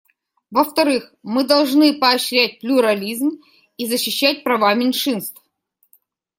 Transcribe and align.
Во-вторых, 0.49 1.13
мы 1.21 1.43
должны 1.43 1.99
поощрять 1.99 2.59
плюрализм 2.59 3.39
и 3.77 3.85
защищать 3.85 4.43
права 4.43 4.73
меньшинств. 4.73 5.43